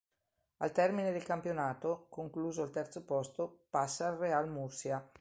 Al 0.61 0.71
termine 0.71 1.11
del 1.11 1.21
campionato, 1.21 2.07
concluso 2.09 2.63
al 2.63 2.71
terzo 2.71 3.05
posto, 3.05 3.65
passa 3.69 4.07
al 4.07 4.17
Real 4.17 4.49
Murcia. 4.49 5.07